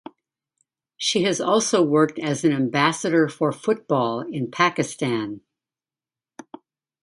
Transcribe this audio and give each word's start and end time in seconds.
She 0.97 1.25
has 1.25 1.39
also 1.39 1.83
worked 1.83 2.17
as 2.17 2.43
an 2.43 2.51
ambassador 2.51 3.29
for 3.29 3.51
football 3.51 4.21
in 4.21 4.49
Pakistan. 4.49 5.41